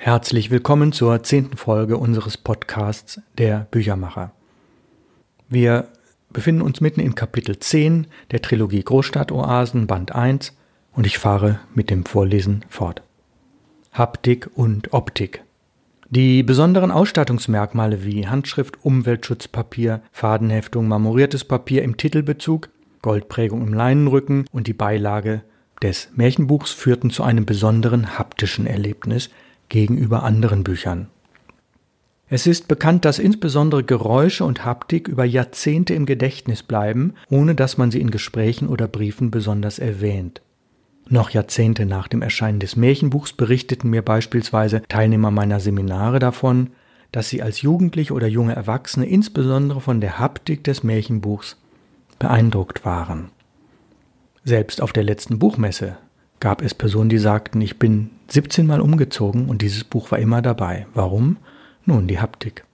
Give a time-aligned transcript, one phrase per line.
[0.00, 4.30] Herzlich willkommen zur zehnten Folge unseres Podcasts Der Büchermacher.
[5.48, 5.88] Wir
[6.30, 10.56] befinden uns mitten in Kapitel 10 der Trilogie Großstadtoasen Band 1
[10.92, 13.02] und ich fahre mit dem Vorlesen fort.
[13.92, 15.42] Haptik und Optik.
[16.10, 22.68] Die besonderen Ausstattungsmerkmale wie Handschrift, Umweltschutzpapier, Fadenheftung, marmoriertes Papier im Titelbezug,
[23.02, 25.42] Goldprägung im Leinenrücken und die Beilage
[25.82, 29.30] des Märchenbuchs führten zu einem besonderen haptischen Erlebnis,
[29.68, 31.08] gegenüber anderen Büchern.
[32.30, 37.78] Es ist bekannt, dass insbesondere Geräusche und Haptik über Jahrzehnte im Gedächtnis bleiben, ohne dass
[37.78, 40.42] man sie in Gesprächen oder Briefen besonders erwähnt.
[41.08, 46.70] Noch Jahrzehnte nach dem Erscheinen des Märchenbuchs berichteten mir beispielsweise Teilnehmer meiner Seminare davon,
[47.12, 51.56] dass sie als Jugendliche oder junge Erwachsene insbesondere von der Haptik des Märchenbuchs
[52.18, 53.30] beeindruckt waren.
[54.44, 55.96] Selbst auf der letzten Buchmesse
[56.40, 60.42] gab es Personen, die sagten, ich bin 17 Mal umgezogen und dieses Buch war immer
[60.42, 60.86] dabei.
[60.94, 61.38] Warum?
[61.84, 62.64] Nun, die Haptik.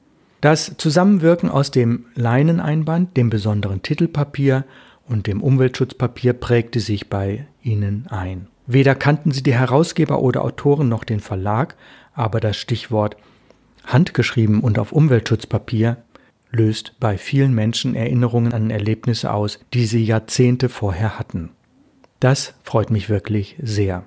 [0.40, 4.64] Das Zusammenwirken aus dem Leineneinband, dem besonderen Titelpapier
[5.08, 8.48] und dem Umweltschutzpapier prägte sich bei ihnen ein.
[8.66, 11.76] Weder kannten sie die Herausgeber oder Autoren noch den Verlag,
[12.14, 13.16] aber das Stichwort
[13.84, 15.98] handgeschrieben und auf Umweltschutzpapier
[16.50, 21.50] löst bei vielen Menschen Erinnerungen an Erlebnisse aus, die sie Jahrzehnte vorher hatten.
[22.20, 24.04] Das freut mich wirklich sehr.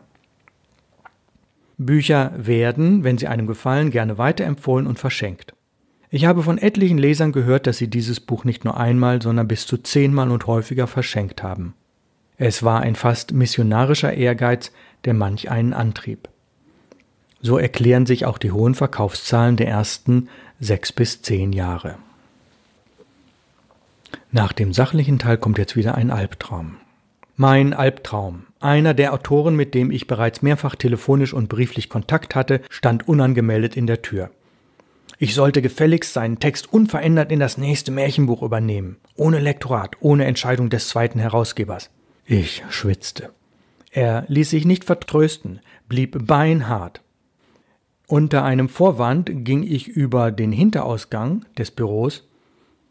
[1.78, 5.54] Bücher werden, wenn sie einem gefallen, gerne weiterempfohlen und verschenkt.
[6.10, 9.68] Ich habe von etlichen Lesern gehört, dass sie dieses Buch nicht nur einmal, sondern bis
[9.68, 11.74] zu zehnmal und häufiger verschenkt haben.
[12.38, 14.72] Es war ein fast missionarischer Ehrgeiz,
[15.06, 16.30] der manch einen antrieb.
[17.42, 21.96] So erklären sich auch die hohen Verkaufszahlen der ersten sechs bis zehn Jahre.
[24.32, 26.78] Nach dem sachlichen Teil kommt jetzt wieder ein Albtraum.
[27.40, 28.48] Mein Albtraum.
[28.60, 33.78] Einer der Autoren, mit dem ich bereits mehrfach telefonisch und brieflich Kontakt hatte, stand unangemeldet
[33.78, 34.32] in der Tür.
[35.20, 40.72] Ich sollte gefälligst seinen Text unverändert in das nächste Märchenbuch übernehmen, ohne Lektorat, ohne Entscheidung
[40.72, 41.92] des zweiten Herausgebers.
[42.26, 43.30] Ich schwitzte.
[43.92, 47.02] Er ließ sich nicht vertrösten, blieb beinhart.
[48.08, 52.28] Unter einem Vorwand ging ich über den Hinterausgang des Büros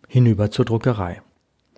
[0.06, 1.20] hinüber zur Druckerei.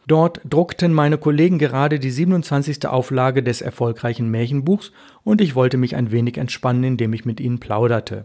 [0.08, 2.86] Dort druckten meine Kollegen gerade die 27.
[2.86, 4.90] Auflage des erfolgreichen Märchenbuchs
[5.22, 8.24] und ich wollte mich ein wenig entspannen, indem ich mit ihnen plauderte.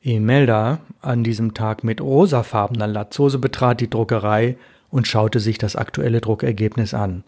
[0.00, 4.56] Imelda, an diesem Tag mit rosafarbener Latzhose, betrat die Druckerei
[4.90, 7.24] und schaute sich das aktuelle Druckergebnis an.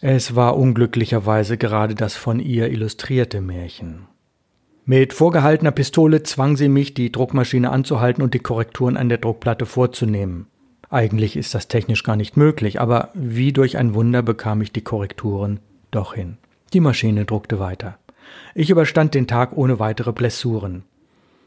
[0.00, 4.06] Es war unglücklicherweise gerade das von ihr illustrierte Märchen.
[4.86, 9.66] Mit vorgehaltener Pistole zwang sie mich, die Druckmaschine anzuhalten und die Korrekturen an der Druckplatte
[9.66, 10.46] vorzunehmen.
[10.88, 14.82] Eigentlich ist das technisch gar nicht möglich, aber wie durch ein Wunder bekam ich die
[14.82, 15.60] Korrekturen
[15.90, 16.38] doch hin.
[16.72, 17.98] Die Maschine druckte weiter.
[18.54, 20.84] Ich überstand den Tag ohne weitere Blessuren.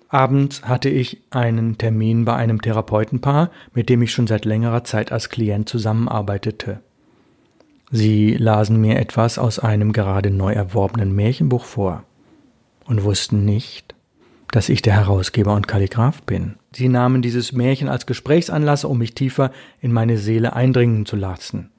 [0.10, 5.12] Abends hatte ich einen Termin bei einem Therapeutenpaar, mit dem ich schon seit längerer Zeit
[5.12, 6.80] als Klient zusammenarbeitete.
[7.92, 12.04] Sie lasen mir etwas aus einem gerade neu erworbenen Märchenbuch vor
[12.86, 13.96] und wussten nicht,
[14.52, 16.56] dass ich der Herausgeber und Kalligraph bin.
[16.74, 19.52] Sie nahmen dieses Märchen als Gesprächsanlass, um mich tiefer
[19.82, 21.72] in meine Seele eindringen zu lassen.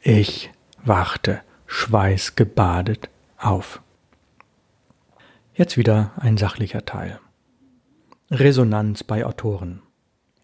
[0.00, 0.50] Ich
[0.84, 3.08] wachte, schweißgebadet,
[3.38, 3.80] auf.
[5.54, 7.20] Jetzt wieder ein sachlicher Teil.
[8.30, 9.82] Resonanz bei Autoren.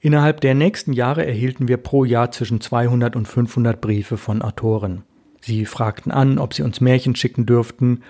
[0.00, 5.02] Innerhalb der nächsten Jahre erhielten wir pro Jahr zwischen 200 und 500 Briefe von Autoren.
[5.40, 8.02] Sie fragten an, ob sie uns Märchen schicken dürften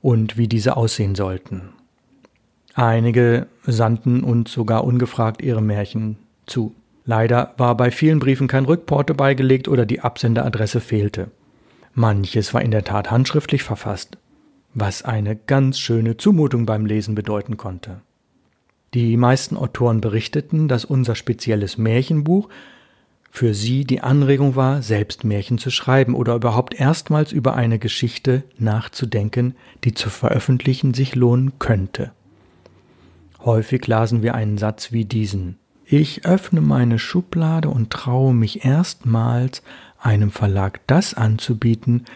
[0.00, 1.72] und wie diese aussehen sollten.
[2.76, 6.74] Einige sandten uns sogar ungefragt ihre Märchen zu.
[7.06, 11.30] Leider war bei vielen Briefen kein Rückporto beigelegt oder die Absenderadresse fehlte.
[11.94, 14.18] Manches war in der Tat handschriftlich verfasst,
[14.74, 18.02] was eine ganz schöne Zumutung beim Lesen bedeuten konnte.
[18.92, 22.50] Die meisten Autoren berichteten, dass unser spezielles Märchenbuch
[23.30, 28.42] für sie die Anregung war, selbst Märchen zu schreiben oder überhaupt erstmals über eine Geschichte
[28.58, 29.54] nachzudenken,
[29.84, 32.12] die zu veröffentlichen sich lohnen könnte.
[33.46, 35.56] Häufig lasen wir einen Satz wie diesen.
[35.84, 39.62] Ich öffne meine Schublade und traue mich erstmals,
[40.00, 42.06] einem Verlag das anzubieten,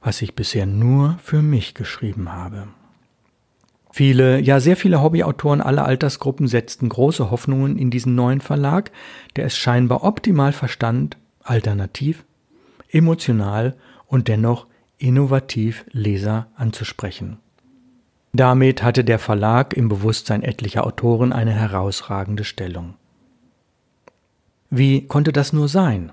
[0.00, 2.68] was ich bisher nur für mich geschrieben habe.
[3.90, 8.90] Viele, ja sehr viele Hobbyautoren aller Altersgruppen setzten große Hoffnungen in diesen neuen Verlag,
[9.36, 12.24] der es scheinbar optimal verstand, alternativ,
[12.88, 13.76] emotional
[14.06, 14.66] und dennoch
[14.96, 17.41] innovativ Leser anzusprechen.
[18.34, 22.94] Damit hatte der Verlag im Bewusstsein etlicher Autoren eine herausragende Stellung.
[24.70, 26.12] Wie konnte das nur sein?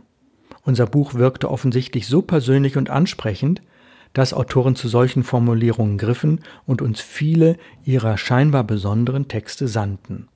[0.63, 3.61] Unser Buch wirkte offensichtlich so persönlich und ansprechend,
[4.11, 7.55] dass Autoren zu solchen Formulierungen griffen und uns viele
[7.85, 10.27] ihrer scheinbar besonderen Texte sandten.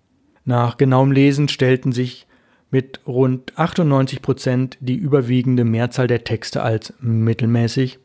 [0.45, 2.27] Nach genauem Lesen stellten sich
[2.71, 7.99] mit rund 98 Prozent die überwiegende Mehrzahl der Texte als mittelmäßig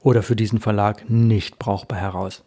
[0.00, 2.44] oder für diesen Verlag nicht brauchbar heraus.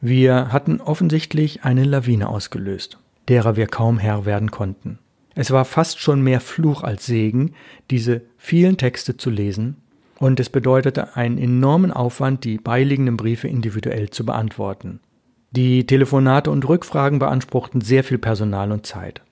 [0.00, 2.98] Wir hatten offensichtlich eine Lawine ausgelöst,
[3.28, 4.98] derer wir kaum Herr werden konnten.
[5.34, 7.54] Es war fast schon mehr Fluch als Segen,
[7.90, 9.76] diese vielen Texte zu lesen,
[10.18, 15.00] und es bedeutete einen enormen Aufwand, die beiliegenden Briefe individuell zu beantworten.
[15.50, 19.22] Die Telefonate und Rückfragen beanspruchten sehr viel Personal und Zeit.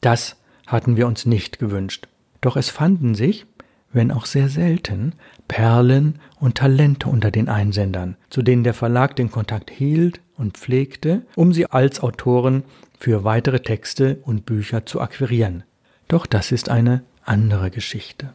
[0.00, 2.08] Das hatten wir uns nicht gewünscht.
[2.40, 3.46] Doch es fanden sich,
[3.94, 5.14] wenn auch sehr selten,
[5.48, 11.22] Perlen und Talente unter den Einsendern, zu denen der Verlag den Kontakt hielt und pflegte,
[11.36, 12.64] um sie als Autoren
[12.98, 15.62] für weitere Texte und Bücher zu akquirieren.
[16.08, 18.32] Doch das ist eine andere Geschichte.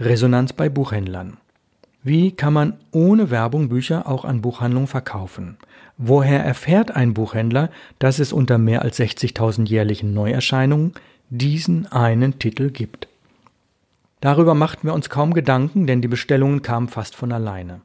[0.00, 1.38] Resonanz bei Buchhändlern.
[2.04, 5.58] Wie kann man ohne Werbung Bücher auch an Buchhandlungen verkaufen?
[5.96, 10.92] Woher erfährt ein Buchhändler, dass es unter mehr als 60.000 jährlichen Neuerscheinungen
[11.28, 13.08] diesen einen Titel gibt?
[14.20, 17.82] Darüber machten wir uns kaum Gedanken, denn die Bestellungen kamen fast von alleine.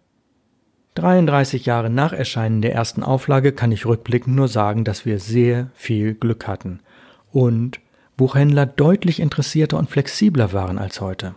[0.95, 5.69] 33 Jahre nach Erscheinen der ersten Auflage kann ich rückblickend nur sagen, dass wir sehr
[5.74, 6.81] viel Glück hatten
[7.31, 7.80] und
[8.15, 11.33] Buchhändler deutlich interessierter und flexibler waren als heute.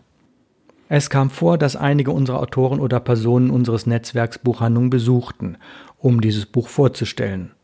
[0.89, 5.57] Es kam vor, dass einige unserer Autoren oder Personen unseres Netzwerks Buchhandlungen besuchten,
[5.99, 7.56] um dieses Buch vorzustellen.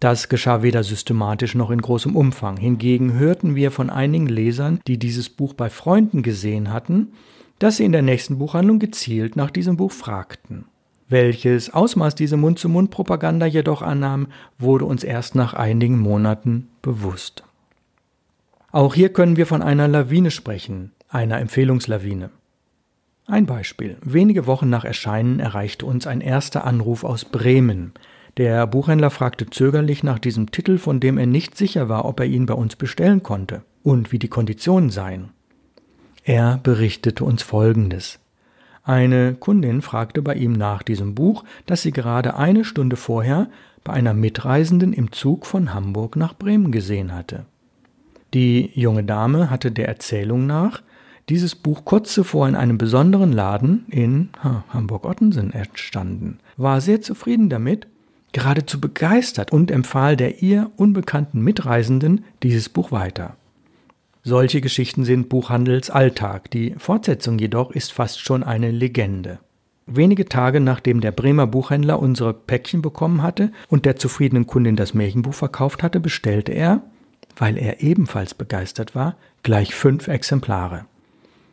[0.00, 2.58] Das geschah weder systematisch noch in großem Umfang.
[2.58, 7.12] Hingegen hörten wir von einigen Lesern, die dieses Buch bei Freunden gesehen hatten,
[7.58, 10.66] dass sie in der nächsten Buchhandlung gezielt nach diesem Buch fragten.
[11.08, 14.26] Welches Ausmaß diese Mund-zu-Mund-Propaganda jedoch annahm,
[14.58, 17.44] wurde uns erst nach einigen Monaten bewusst.
[18.72, 22.30] Auch hier können wir von einer Lawine sprechen, einer Empfehlungslawine.
[23.26, 23.96] Ein Beispiel.
[24.02, 27.92] Wenige Wochen nach Erscheinen erreichte uns ein erster Anruf aus Bremen.
[28.36, 32.26] Der Buchhändler fragte zögerlich nach diesem Titel, von dem er nicht sicher war, ob er
[32.26, 35.30] ihn bei uns bestellen konnte und wie die Konditionen seien.
[36.22, 38.18] Er berichtete uns Folgendes.
[38.82, 43.48] Eine Kundin fragte bei ihm nach diesem Buch, das sie gerade eine Stunde vorher
[43.84, 47.46] bei einer Mitreisenden im Zug von Hamburg nach Bremen gesehen hatte.
[48.34, 50.82] Die junge Dame hatte der Erzählung nach
[51.28, 57.88] dieses Buch kurz zuvor in einem besonderen Laden in Hamburg-Ottensen entstanden, war sehr zufrieden damit,
[58.32, 63.36] geradezu begeistert und empfahl der ihr unbekannten Mitreisenden dieses Buch weiter.
[64.22, 69.38] Solche Geschichten sind Buchhandels Alltag, die Fortsetzung jedoch ist fast schon eine Legende.
[69.86, 74.94] Wenige Tage nachdem der Bremer Buchhändler unsere Päckchen bekommen hatte und der zufriedenen Kundin das
[74.94, 76.82] Märchenbuch verkauft hatte, bestellte er,
[77.36, 79.14] weil er ebenfalls begeistert war,
[79.44, 80.86] gleich fünf Exemplare.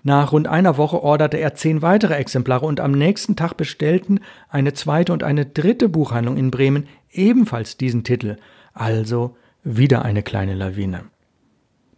[0.04, 4.20] Nach rund einer Woche orderte er zehn weitere Exemplare und am nächsten Tag bestellten
[4.50, 8.36] eine zweite und eine dritte Buchhandlung in Bremen ebenfalls diesen Titel,
[8.74, 11.06] also wieder eine kleine Lawine.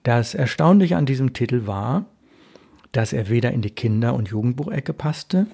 [0.04, 2.06] Das Erstaunliche an diesem Titel war,
[2.92, 5.48] dass er weder in die Kinder- und Jugendbuchecke passte,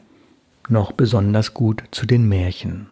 [0.68, 2.90] noch besonders gut zu den Märchen.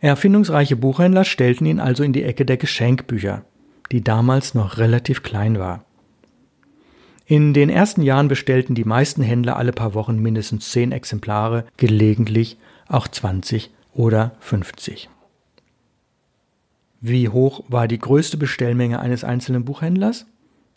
[0.00, 3.44] Erfindungsreiche Buchhändler stellten ihn also in die Ecke der Geschenkbücher,
[3.92, 5.84] die damals noch relativ klein war.
[7.30, 12.58] In den ersten Jahren bestellten die meisten Händler alle paar Wochen mindestens zehn Exemplare, gelegentlich
[12.88, 15.08] auch 20 oder 50.
[17.00, 20.26] Wie hoch war die größte Bestellmenge eines einzelnen Buchhändlers?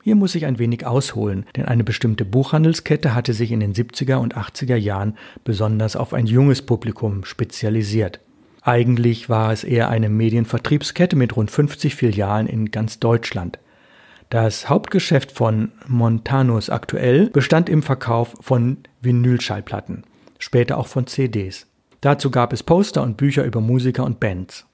[0.04, 4.18] Hier muss ich ein wenig ausholen, denn eine bestimmte Buchhandelskette hatte sich in den 70er
[4.18, 8.20] und 80er Jahren besonders auf ein junges Publikum spezialisiert.
[8.62, 13.58] Eigentlich war es eher eine Medienvertriebskette mit rund 50 Filialen in ganz Deutschland.
[14.34, 20.06] Das Hauptgeschäft von Montanus aktuell bestand im Verkauf von Vinylschallplatten,
[20.40, 21.68] später auch von CDs.
[22.02, 24.66] Dazu gab es Poster und Bücher über Musiker und Bands.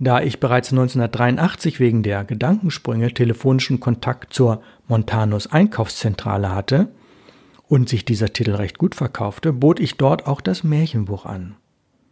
[0.00, 6.88] Da ich bereits 1983 wegen der Gedankensprünge telefonischen Kontakt zur Montanus Einkaufszentrale hatte
[7.68, 11.54] und sich dieser Titel recht gut verkaufte, bot ich dort auch das Märchenbuch an.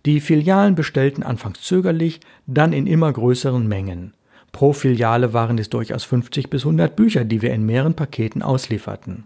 [0.06, 4.12] Die Filialen bestellten anfangs zögerlich, dann in immer größeren Mengen.
[4.54, 9.25] Pro Filiale waren es durchaus 50 bis 100 Bücher, die wir in mehreren Paketen auslieferten.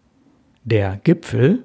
[0.65, 1.65] Der Gipfel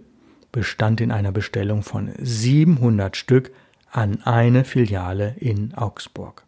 [0.52, 3.52] bestand in einer Bestellung von 700 Stück
[3.90, 6.44] an eine Filiale in Augsburg.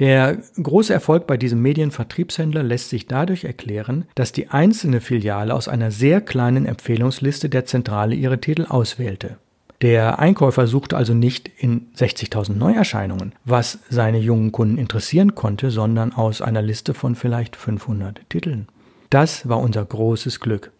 [0.00, 5.68] Der große Erfolg bei diesem Medienvertriebshändler lässt sich dadurch erklären, dass die einzelne Filiale aus
[5.68, 9.38] einer sehr kleinen Empfehlungsliste der Zentrale ihre Titel auswählte.
[9.80, 16.12] Der Einkäufer suchte also nicht in 60.000 Neuerscheinungen, was seine jungen Kunden interessieren konnte, sondern
[16.12, 18.66] aus einer Liste von vielleicht 500 Titeln.
[19.10, 20.72] Das war unser großes Glück.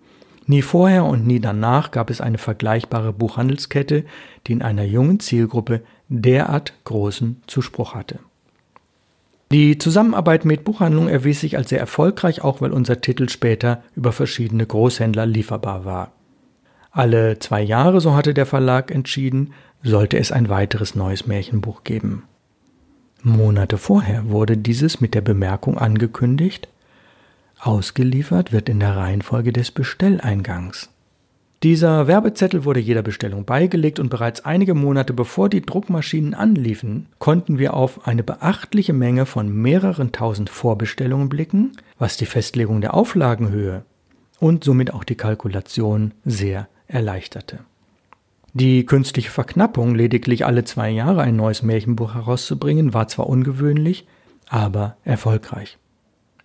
[0.46, 4.04] Nie vorher und nie danach gab es eine vergleichbare Buchhandelskette,
[4.46, 8.18] die in einer jungen Zielgruppe derart großen Zuspruch hatte.
[9.52, 14.12] Die Zusammenarbeit mit Buchhandlungen erwies sich als sehr erfolgreich, auch weil unser Titel später über
[14.12, 16.12] verschiedene Großhändler lieferbar war.
[16.98, 19.52] Alle zwei Jahre, so hatte der Verlag entschieden,
[19.84, 22.24] sollte es ein weiteres neues Märchenbuch geben.
[23.22, 26.66] Monate vorher wurde dieses mit der Bemerkung angekündigt,
[27.60, 30.88] ausgeliefert wird in der Reihenfolge des Bestelleingangs.
[31.62, 37.60] Dieser Werbezettel wurde jeder Bestellung beigelegt und bereits einige Monate bevor die Druckmaschinen anliefen, konnten
[37.60, 43.84] wir auf eine beachtliche Menge von mehreren tausend Vorbestellungen blicken, was die Festlegung der Auflagenhöhe
[44.40, 47.60] und somit auch die Kalkulation sehr erleichterte.
[48.54, 54.06] Die künstliche Verknappung, lediglich alle zwei Jahre ein neues Märchenbuch herauszubringen, war zwar ungewöhnlich,
[54.48, 55.78] aber erfolgreich.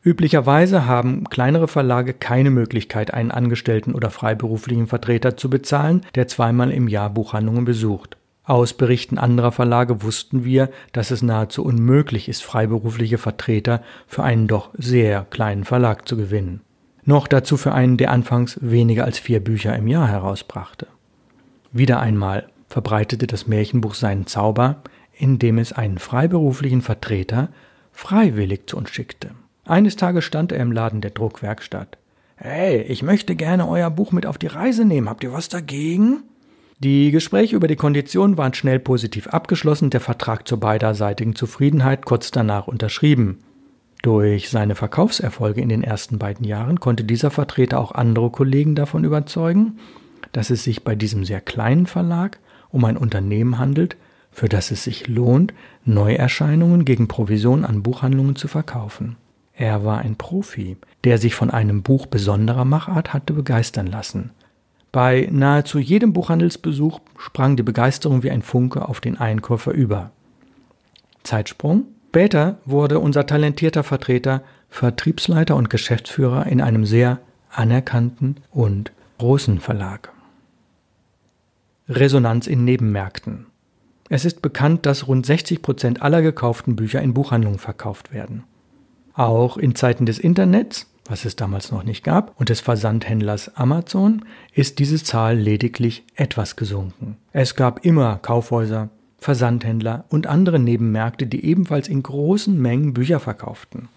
[0.03, 6.71] Üblicherweise haben kleinere Verlage keine Möglichkeit, einen Angestellten oder freiberuflichen Vertreter zu bezahlen, der zweimal
[6.71, 8.17] im Jahr Buchhandlungen besucht.
[8.43, 14.47] Aus Berichten anderer Verlage wussten wir, dass es nahezu unmöglich ist, freiberufliche Vertreter für einen
[14.47, 16.59] doch sehr kleinen Verlag zu gewinnen.
[17.05, 20.88] Noch dazu für einen, der anfangs weniger als vier Bücher im Jahr herausbrachte.
[21.72, 24.83] Wieder einmal verbreitete das Märchenbuch seinen Zauber,
[25.17, 27.50] indem es einen freiberuflichen Vertreter
[27.91, 29.31] freiwillig zu uns schickte.
[29.65, 31.98] Eines Tages stand er im Laden der Druckwerkstatt.
[32.36, 35.10] Hey, ich möchte gerne euer Buch mit auf die Reise nehmen.
[35.10, 36.24] Habt ihr was dagegen?
[36.79, 42.31] Die Gespräche über die Konditionen waren schnell positiv abgeschlossen, der Vertrag zur beiderseitigen Zufriedenheit kurz
[42.31, 43.39] danach unterschrieben.
[44.03, 49.05] Durch seine Verkaufserfolge in den ersten beiden Jahren konnte dieser Vertreter auch andere Kollegen davon
[49.05, 49.79] überzeugen,
[50.33, 53.95] dass es sich bei diesem sehr kleinen Verlag um ein Unternehmen handelt,
[54.29, 55.53] für das es sich lohnt,
[55.86, 59.15] Neuerscheinungen gegen Provision an Buchhandlungen zu verkaufen.
[59.53, 64.31] Er war ein Profi, der sich von einem Buch besonderer Machart hatte begeistern lassen.
[64.91, 70.12] Bei nahezu jedem Buchhandelsbesuch sprang die Begeisterung wie ein Funke auf den Einkäufer über.
[71.24, 71.86] Zeitsprung.
[72.13, 77.17] Später wurde unser talentierter Vertreter Vertriebsleiter und Geschäftsführer in einem sehr
[77.50, 80.12] anerkannten und großen Verlag.
[81.89, 83.48] Resonanz in Nebenmärkten.
[84.10, 88.43] Es ist bekannt, dass rund 60 Prozent aller gekauften Bücher in Buchhandlungen verkauft werden.
[89.15, 94.24] Auch in Zeiten des Internets, was es damals noch nicht gab, und des Versandhändlers Amazon
[94.53, 97.17] ist diese Zahl lediglich etwas gesunken.
[97.32, 98.89] Es gab immer Kaufhäuser,
[99.24, 103.89] Versandhändler und andere Nebenmärkte, die ebenfalls in großen Mengen Bücher verkauften.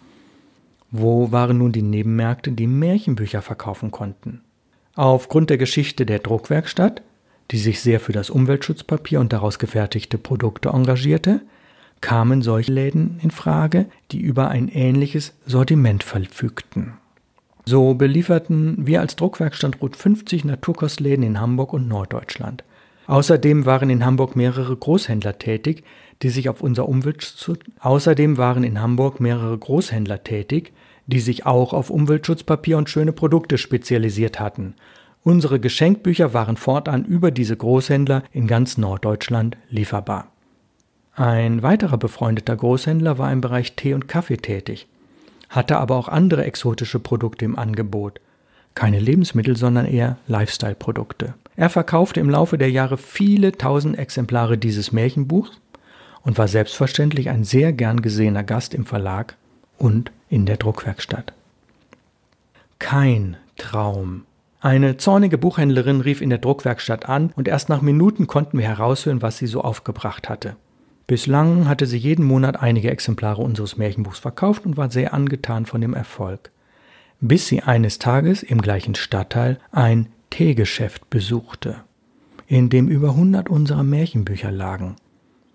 [0.91, 4.41] Wo waren nun die Nebenmärkte, die Märchenbücher verkaufen konnten?
[4.95, 7.03] Aufgrund der Geschichte der Druckwerkstatt,
[7.51, 11.43] die sich sehr für das Umweltschutzpapier und daraus gefertigte Produkte engagierte,
[12.01, 16.95] kamen solche Läden in Frage, die über ein ähnliches Sortiment verfügten.
[17.65, 22.63] So belieferten wir als Druckwerkstand rund 50 Naturkostläden in Hamburg und Norddeutschland.
[23.07, 25.85] Außerdem waren in Hamburg mehrere Großhändler tätig,
[26.23, 30.73] die sich auf unser Umweltschutz Außerdem waren in Hamburg mehrere Großhändler tätig,
[31.07, 34.75] die sich auch auf Umweltschutzpapier und schöne Produkte spezialisiert hatten.
[35.23, 40.29] Unsere Geschenkbücher waren fortan über diese Großhändler in ganz Norddeutschland lieferbar.
[41.15, 44.87] Ein weiterer befreundeter Großhändler war im Bereich Tee und Kaffee tätig,
[45.49, 48.21] hatte aber auch andere exotische Produkte im Angebot.
[48.75, 51.35] Keine Lebensmittel, sondern eher Lifestyle-Produkte.
[51.57, 55.53] Er verkaufte im Laufe der Jahre viele tausend Exemplare dieses Märchenbuchs
[56.23, 59.37] und war selbstverständlich ein sehr gern gesehener Gast im Verlag
[59.79, 61.33] und in der Druckwerkstatt.
[62.79, 64.25] Kein Traum.
[64.61, 69.23] Eine zornige Buchhändlerin rief in der Druckwerkstatt an und erst nach Minuten konnten wir heraushören,
[69.23, 70.57] was sie so aufgebracht hatte.
[71.07, 75.81] Bislang hatte sie jeden Monat einige Exemplare unseres Märchenbuchs verkauft und war sehr angetan von
[75.81, 76.51] dem Erfolg.
[77.21, 81.77] Bis sie eines Tages im gleichen Stadtteil ein Teegeschäft besuchte,
[82.47, 84.97] in dem über hundert unserer Märchenbücher lagen.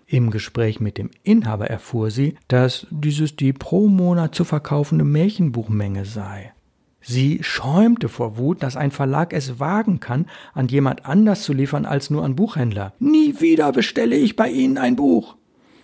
[0.06, 6.04] Im Gespräch mit dem Inhaber erfuhr sie, dass dieses die pro Monat zu verkaufende Märchenbuchmenge
[6.04, 6.52] sei.
[7.00, 11.84] Sie schäumte vor Wut, dass ein Verlag es wagen kann, an jemand anders zu liefern
[11.84, 12.92] als nur an Buchhändler.
[13.00, 15.36] Nie wieder bestelle ich bei Ihnen ein Buch.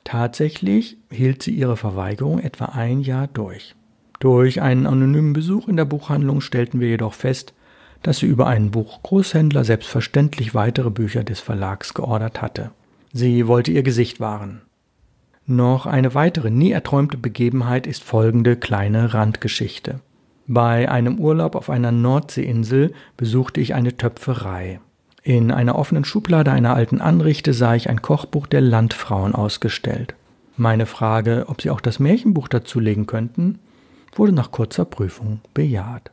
[0.04, 3.74] Tatsächlich hielt sie ihre Verweigerung etwa ein Jahr durch.
[4.20, 7.52] Durch einen anonymen Besuch in der Buchhandlung stellten wir jedoch fest,
[8.08, 12.70] dass sie über einen Buchgroßhändler selbstverständlich weitere Bücher des Verlags geordert hatte.
[13.12, 14.62] Sie wollte ihr Gesicht wahren.
[15.44, 20.00] Noch eine weitere nie erträumte Begebenheit ist folgende kleine Randgeschichte.
[20.46, 24.80] Bei einem Urlaub auf einer Nordseeinsel besuchte ich eine Töpferei.
[25.22, 30.14] In einer offenen Schublade einer alten Anrichte sah ich ein Kochbuch der Landfrauen ausgestellt.
[30.56, 33.58] Meine Frage, ob sie auch das Märchenbuch dazulegen könnten,
[34.14, 36.10] wurde nach kurzer Prüfung bejaht.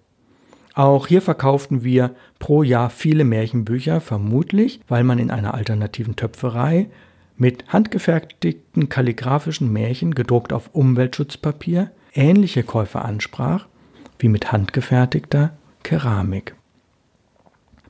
[0.76, 6.90] Auch hier verkauften wir pro Jahr viele Märchenbücher, vermutlich, weil man in einer alternativen Töpferei
[7.38, 13.68] mit handgefertigten kalligraphischen Märchen gedruckt auf Umweltschutzpapier ähnliche Käufe ansprach
[14.20, 16.56] wie mit handgefertigter Keramik.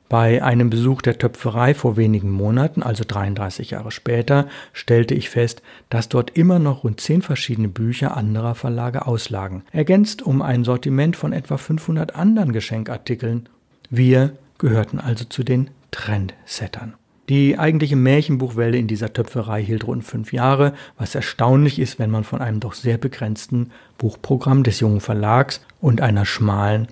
[0.07, 5.63] Bei einem Besuch der Töpferei vor wenigen Monaten, also 33 Jahre später, stellte ich fest,
[5.89, 11.15] dass dort immer noch rund zehn verschiedene Bücher anderer Verlage auslagen, ergänzt um ein Sortiment
[11.15, 13.49] von etwa 500 anderen Geschenkartikeln.
[13.89, 16.93] Wir gehörten also zu den Trendsettern.
[17.27, 22.23] Die eigentliche Märchenbuchwelle in dieser Töpferei hielt rund fünf Jahre, was erstaunlich ist, wenn man
[22.23, 26.87] von einem doch sehr begrenzten Buchprogramm des jungen Verlags und einer schmalen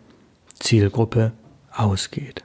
[0.55, 1.34] Zielgruppe
[1.72, 2.43] ausgeht.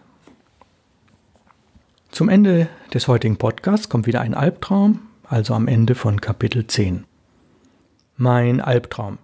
[2.18, 7.04] Zum Ende des heutigen Podcasts kommt wieder ein Albtraum, also am Ende von Kapitel 10.
[8.16, 9.18] Mein Albtraum.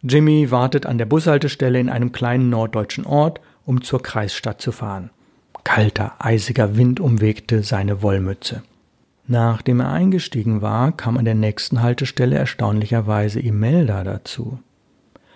[0.00, 5.10] Jimmy wartet an der Bushaltestelle in einem kleinen norddeutschen Ort, um zur Kreisstadt zu fahren.
[5.64, 8.62] Kalter, eisiger Wind umwegte seine Wollmütze.
[9.26, 14.60] Nachdem er eingestiegen war, kam an der nächsten Haltestelle erstaunlicherweise Imelda dazu.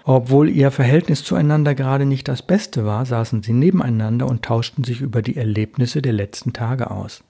[0.04, 5.00] Obwohl ihr Verhältnis zueinander gerade nicht das Beste war, saßen sie nebeneinander und tauschten sich
[5.00, 7.22] über die Erlebnisse der letzten Tage aus.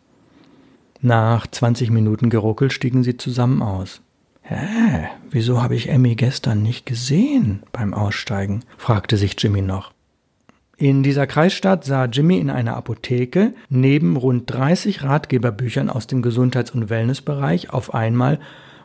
[1.01, 4.01] Nach 20 Minuten Geruckel stiegen sie zusammen aus.
[4.43, 8.65] Hä, wieso habe ich Emmy gestern nicht gesehen beim Aussteigen?
[8.77, 9.93] fragte sich Jimmy noch.
[10.77, 16.73] In dieser Kreisstadt sah Jimmy in einer Apotheke neben rund 30 Ratgeberbüchern aus dem Gesundheits-
[16.73, 18.41] und Wellnessbereich auf einmal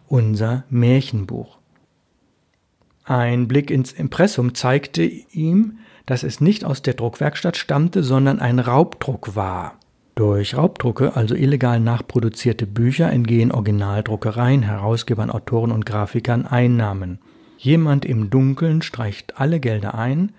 [0.08, 1.58] unser Märchenbuch.
[3.07, 8.59] Ein Blick ins Impressum zeigte ihm, dass es nicht aus der Druckwerkstatt stammte, sondern ein
[8.59, 9.75] Raubdruck war.
[10.15, 17.19] Durch Raubdrucke, also illegal nachproduzierte Bücher, entgehen Originaldruckereien, Herausgebern, Autoren und Grafikern Einnahmen.
[17.57, 20.33] Jemand im Dunkeln streicht alle Gelder ein,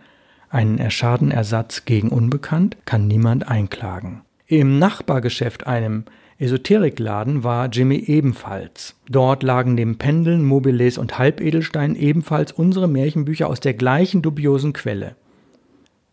[0.50, 4.22] einen Schadenersatz gegen Unbekannt kann niemand einklagen.
[4.46, 6.04] Im Nachbargeschäft, einem
[6.38, 8.94] Esoterikladen, war Jimmy ebenfalls.
[9.08, 15.16] Dort lagen neben Pendeln, Mobiles und Halbedelsteinen ebenfalls unsere Märchenbücher aus der gleichen dubiosen Quelle.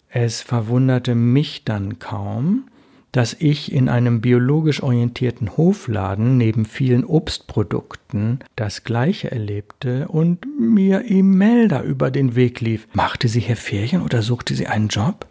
[0.09, 2.63] Es verwunderte mich dann kaum,
[3.11, 11.05] dass ich in einem biologisch orientierten Hofladen neben vielen Obstprodukten das gleiche erlebte und mir
[11.05, 12.87] Imelda über den Weg lief.
[12.93, 15.27] Machte sie hier Ferien oder suchte sie einen Job?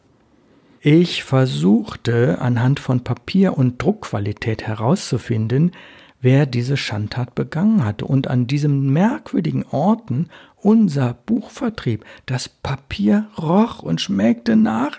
[0.87, 5.73] Ich versuchte anhand von Papier und Druckqualität herauszufinden,
[6.21, 12.05] wer diese Schandtat begangen hatte und an diesen merkwürdigen Orten unser Buch vertrieb.
[12.27, 14.99] Das Papier roch und schmeckte nach.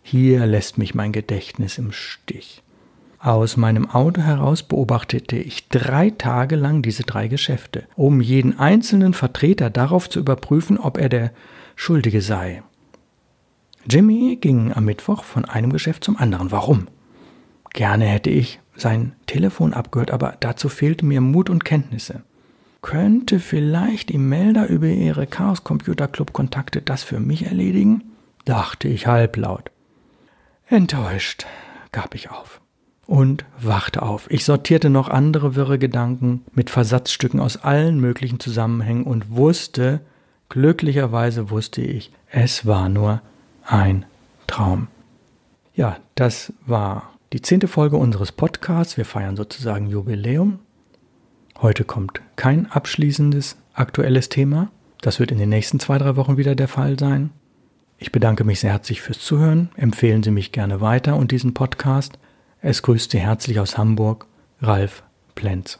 [0.00, 2.62] Hier lässt mich mein Gedächtnis im Stich.
[3.18, 9.12] Aus meinem Auto heraus beobachtete ich drei Tage lang diese drei Geschäfte, um jeden einzelnen
[9.12, 11.32] Vertreter darauf zu überprüfen, ob er der
[11.76, 12.62] Schuldige sei.
[13.88, 16.50] Jimmy ging am Mittwoch von einem Geschäft zum anderen.
[16.50, 16.86] Warum?
[17.72, 22.22] Gerne hätte ich sein Telefon abgehört, aber dazu fehlte mir Mut und Kenntnisse.
[22.80, 28.04] Könnte vielleicht Imelda über ihre Chaos Computer Club Kontakte das für mich erledigen?
[28.44, 29.70] dachte ich halblaut.
[30.66, 31.46] Enttäuscht
[31.92, 32.60] gab ich auf
[33.06, 34.28] und wachte auf.
[34.30, 40.00] Ich sortierte noch andere wirre Gedanken mit Versatzstücken aus allen möglichen Zusammenhängen und wusste,
[40.48, 43.22] glücklicherweise wusste ich, es war nur
[43.64, 44.04] ein
[44.46, 44.88] Traum.
[45.74, 48.96] Ja, das war die zehnte Folge unseres Podcasts.
[48.96, 50.58] Wir feiern sozusagen Jubiläum.
[51.60, 54.70] Heute kommt kein abschließendes aktuelles Thema.
[55.00, 57.30] Das wird in den nächsten zwei, drei Wochen wieder der Fall sein.
[57.98, 59.70] Ich bedanke mich sehr herzlich fürs Zuhören.
[59.76, 62.18] Empfehlen Sie mich gerne weiter und diesen Podcast.
[62.60, 64.26] Es grüßt Sie herzlich aus Hamburg,
[64.60, 65.02] Ralf
[65.34, 65.78] Plenz.